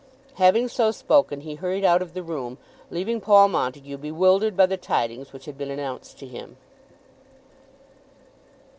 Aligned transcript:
Having 0.37 0.69
so 0.69 0.89
spoken 0.89 1.41
he 1.41 1.53
hurried 1.53 1.85
out 1.85 2.01
of 2.01 2.15
the 2.15 2.23
room, 2.23 2.57
leaving 2.89 3.21
Paul 3.21 3.49
Montague 3.49 3.97
bewildered 3.97 4.57
by 4.57 4.65
the 4.65 4.75
tidings 4.75 5.31
which 5.31 5.45
had 5.45 5.59
been 5.59 5.69
announced 5.69 6.17
to 6.17 6.25
him. 6.25 6.57